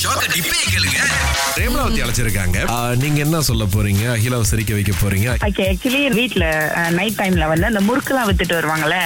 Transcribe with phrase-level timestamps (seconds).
[0.00, 0.98] ஷாக்க டிப்பே கேளுங்க
[1.56, 2.58] பிரேமலாவதி அழைச்சிருக்காங்க.
[2.70, 4.02] ஆ, நீங்க என்ன சொல்ல போறீங்க?
[4.14, 5.28] அகிலாவை சிரிக்க வைக்க போறீங்க?
[5.46, 6.44] ஓகே ஆக்சுவலி வீட்ல
[6.90, 8.96] நைட் டைம்ல வந்து அந்த முறுக்குலாம் வித்துட்டு வருவாங்கல்ல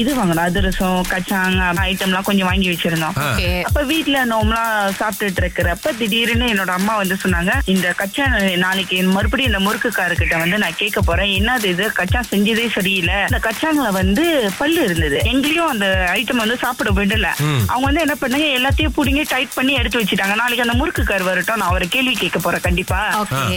[0.00, 0.42] இது வாங்கணும்.
[0.46, 1.58] அதிரசம் கச்சாங்
[1.88, 3.62] ஐட்டம்லாம் கொஞ்சம் வாங்கி வச்சிருந்தோம்.
[3.62, 8.26] அப்ப வீட்ல நோம்லாம் சாப்பிட்டுட்டு இருக்கிறப்ப திடீர்னு என்னோட அம்மா வந்து சொன்னாங்க இந்த கச்சா
[8.64, 11.32] நாளைக்கு மறுபடியும் இந்த முறுக்குக்காரர்கிட்ட வந்து நான் கேட்க போறேன்.
[11.38, 11.92] என்னது இது?
[12.00, 13.14] கச்சா செஞ்சதே சரியில்லை.
[13.30, 14.26] இந்த கச்சாங்கல வந்து
[14.58, 15.20] பல்லு இருந்தது.
[15.24, 15.86] எங்கேயும் அந்த
[16.18, 17.30] ஐட்டம் வந்து சாப்பிட விடல.
[17.72, 20.22] அவங்க வந்து என்ன பண்ணாங்க எல்லாத்தையும் புடிங்கி டைட் பண்ணி எடுத்து வச்சுட்டாங்க.
[20.34, 23.00] நாளைக்கு அந்த முறுக்குக்கார் வரட்டும் நான் அவரை கேள்வி கேட்க போறேன் கண்டிப்பா.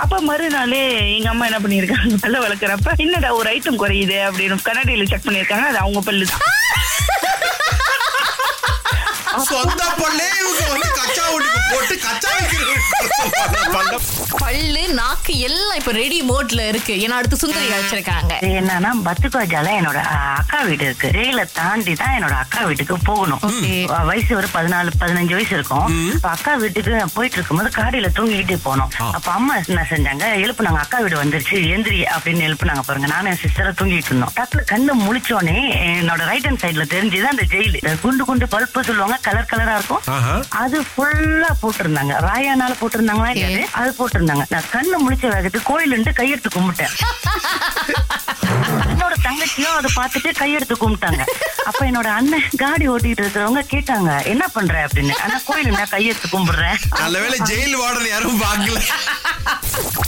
[0.00, 0.82] அப்ப மறுநாளே
[1.16, 4.18] எங்க அம்மா என்ன பண்ணிருக்காங்க பல்ல வளர்க்குறப்ப என்னடா ஒரு ஐட்டம் குறையுது?
[4.28, 6.44] அப்படின்னு கண்ணாடியில செக் பண்ணிருக்காங்க அது அவங்க பல்லு தான்
[9.44, 12.74] சொந்த பொண்ணே இவங்க வந்து கச்சா ஒண்ணுக்கு போட்டு கச்சா வைக்கிறது.
[14.42, 16.94] பல்லு நாக்கு எல்லாம் இப்ப ரெடி மோட்ல இருக்கு.
[17.04, 20.00] ஏன்னா அடுத்து சுந்தரி அழைச்சிருக்காங்க இது என்னன்னா பத்துக்காஜால என்னோட
[20.40, 21.08] அக்கா வீடு இருக்கு.
[21.18, 23.42] ரயில தாண்டி தான் என்னோட அக்கா வீட்டுக்கு போகணும்.
[24.10, 25.88] வயசு ஒரு பதினாலு பதினஞ்சு வயசு இருக்கும்.
[26.34, 28.92] அக்கா வீட்டுக்கு நான் போயிட்டு இருக்கும்போது காடியில தூங்கிட்டு போனோம்.
[29.18, 33.10] அப்ப அம்மா என்ன செஞ்சாங்க எழுப்புனாங்க அக்கா வீடு வந்துருச்சு எந்திரி அப்படின்னு எழுப்புனாங்க பாருங்க.
[33.14, 34.34] நானும் என் சிஸ்டரை தூங்கிட்டு இருந்தோம்.
[34.38, 35.56] டக்குல கண்ணு முழிச்சோனே
[36.00, 40.02] என்னோட ரைட் ஹேண்ட் சைடுல தெரிஞ்சுதான் அந்த ஜெயிலு குண்டு குண்டு பல்ப்பு சொல்லுவாங்க கலர் கலரா இருக்கும்.
[40.62, 42.14] அது ஃபுல்லா போட்டிருந்தாங்க.
[42.28, 43.30] ராயானால போட்டிருந்தாங்களா.
[43.34, 44.46] இல்லையாது அது போட்டிருந்தாங்க.
[44.54, 46.94] நான் கண்ணு முழிச்ச வேகத்துக்கு கோயிலுண்டு கையெடுத்து கும்பிட்டேன்.
[48.92, 51.22] என்னோட தங்கச்சியும் அதை பார்த்துட்டு கையெடுத்து கும்பிட்டாங்க.
[51.64, 54.74] அப்ப என்னோட அண்ணன் காடி ஓட்டிட்டு இருக்கிறவங்க கேட்டாங்க என்ன பண்ற?
[54.86, 55.14] அப்படின்னு.
[55.24, 56.78] ஆனா கோயிலுண்டா கையெடுத்து கும்பிடுறேன்.
[56.98, 58.80] நல்ல வேளை ஜெயில் வார்டன் யாரும் பார்க்கல.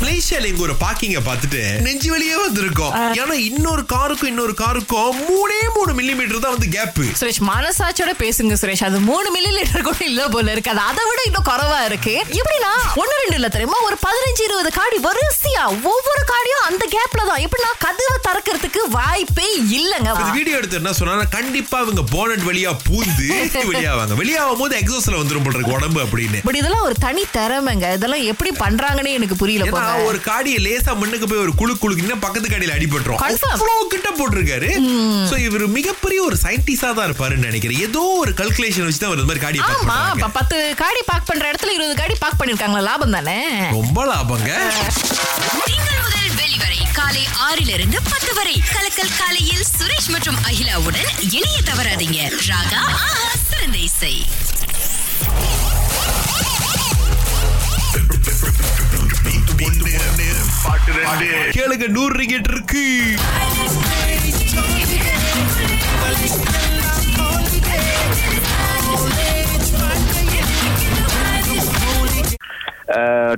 [0.00, 2.94] மலேசியால இங்க ஒரு பார்க்கிங்க பார்த்துட்டு நெஞ்சு வெளியே வந்திருக்கோம்.
[3.20, 8.56] ஏன்னா இன்னொரு காருக்கும் இன்னொரு காருக்கும் மூணே மூணு மில்லி மீட்டர் தான் வந்து கேப் சுரேஷ் மனசாட்சியோட பேசுங்க
[8.62, 8.84] சுரேஷ்.
[8.88, 10.72] அது மூணு மில்லி லிட்டர் கூட இல்ல போல இருக்கு.
[10.74, 12.14] அது அதை விட இன்னும் குறைவா இருக்கு.
[12.40, 13.78] எப்படின்னா ஒண்ணு ரெண்டு இல்ல தெரியுமா?
[13.88, 17.42] ஒரு பதினஞ்சு இருபது காடி வரிசையா ஒவ்வொரு காடியும் அந்த கேப்ல தான்.
[17.46, 19.48] எப்படின்னா கதவை திறக்கிறதுக்கு வாய்ப்பே
[19.80, 20.10] இல்லங்க.
[20.38, 23.28] வீடியோ எடுத்து என்ன சொன்னா கண்டிப்பா இவங்க போனட் வழியா பூந்து
[23.72, 26.38] வெளியாவாங்க வெளியாகும் போது எக்ஸோஸ்ல வந்துரும் போல இருக்கு உடம்பு அப்படின்னு.
[26.48, 27.86] பட் இதெல்லாம் ஒரு தனி திறமைங்க.
[27.98, 29.50] இதெல்லாம் எப்படி பண்றாங்கன்னு எனக்கு புரியல.
[29.74, 30.08] போங்க.
[30.10, 33.20] ஒரு காடியை லேசா முன்னுக்கு போய் ஒரு குழு குழுக்குன்னா பக்கத்து காடியில அடிபட்டுரும்.
[33.54, 34.70] அவ்வளவு கிட்ட போட்டிருக்காரு.
[35.30, 37.80] சோ இவர் மிகப்பெரிய ஒரு சயின்டிஸ்டா தான் இருப்பாருன்னு நினைக்கிறேன்.
[37.88, 41.96] ஏதோ ஒரு கல்குலேஷன் வச்சு தான் இந்த மாதிரி park ஆமா பத்து காடி பார்க் பண்ற இடத்துல இருபது
[42.00, 42.82] காடி பார்க் பண்ணிருக்காங்களா?
[42.90, 43.38] லாபம் தானே?
[43.78, 44.50] ரொம்ப லாபங்க.
[46.40, 48.56] வெளிவரை காலை ஆறிலிருந்து பத்து வரை.
[48.74, 52.20] கலக்கல் காலையில் சுரேஷ் மற்றும் அகிலாவுடன் இணைய தவறாதீங்க.
[52.50, 53.10] ராகா ஆஹா
[53.48, 54.14] சிறந்த இசை.
[61.54, 62.84] கேளுங்க நூறு ரிங்கெட் இருக்கு.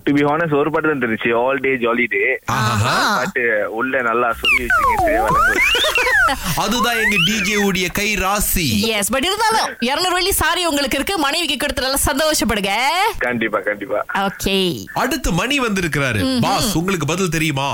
[0.05, 2.23] டு பி ஹானஸ் ஒரு பாட்டு தான் தெரிஞ்சு all day jolly day.
[3.19, 3.41] But
[3.79, 6.04] உள்ள நல்லா சொல்லி வச்சிருக்கீங்க
[6.63, 8.67] அதுதான் எங்க டிஜே உடைய கை ராசி.
[8.99, 11.17] எஸ் பட் இருந்தாலும் இருநூறு வெள்ளி சாரி உங்களுக்கு இருக்கு.
[11.27, 12.75] மனைவிக்கு கொடுத்து நல்லா சந்தோஷப்படுங்க.
[13.27, 14.01] கண்டிப்பா கண்டிப்பா.
[14.27, 14.57] ஓகே
[15.03, 16.21] அடுத்து மணி வந்திருக்கிறாரு.
[16.47, 17.69] பாஸ் உங்களுக்கு பதில் தெரியுமா?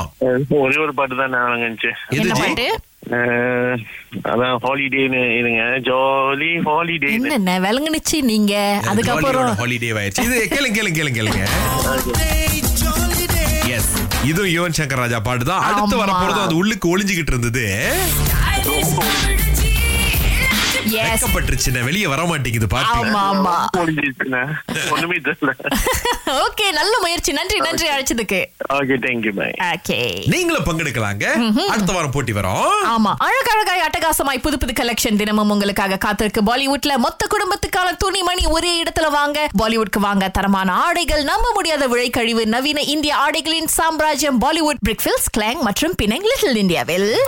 [0.65, 2.38] ஒரே ஒரு பாட்டு தான் நான் என்ன?
[2.43, 2.69] பாட்டு?
[4.31, 5.62] அதான் ஹாலிடேன்னு இருங்க.
[5.88, 8.55] ஜாலி ஹாலிடே என்னென்ன விளங்குனுச்சு நீங்க?
[8.93, 10.27] அதுக்கப்புறம் ஹாலிடே ஆயிடுச்சு.
[10.28, 11.43] இது கேளுங்க கேளுங்க கேளுங்க கேளுங்க.
[13.77, 13.91] எஸ்
[14.28, 15.65] இதுவும் யுவன் சங்கர் ராஜா பாட்டு தான்.
[15.69, 16.03] அடுத்து ஆமா.
[16.03, 17.65] வரப்போறது அது உள்ளுக்கு ஒளிஞ்சுகிட்டு இருந்தது.
[21.82, 22.66] வெளியே வர மாட்டேங்குது
[26.26, 27.32] ஓகே நல்ல முயற்சி.
[27.32, 28.44] நன்றி நன்றி அழைச்சதுக்கு.
[30.26, 31.56] நீங்களும் பங்கெடுக்கலாங்க.
[31.69, 33.06] அடுத்த வாரம் போட்டி வரும்.
[33.06, 33.15] ஆமா.
[33.16, 36.41] அழகழகாய் அட்டகாசமாய் புது புது கலெக்ஷன் தினமும் உங்களுக்காக காத்திருக்கு.
[36.47, 39.49] பாலிவுட்ல மொத்த குடும்பத்துக்கான துணிமணி ஒரே இடத்துல வாங்க.
[39.62, 45.60] பாலிவுட்க்கு வாங்க தரமான ஆடைகள் நம்ப முடியாத விலை கழிவு நவீன இந்திய ஆடைகளின் சாம்ராஜ்யம் பாலிவுட் பிரிக்ஃபில்ஸ் கிளாங்
[45.60, 47.19] மற்றும் பினங் லிட்டில் இந்தியாவில்.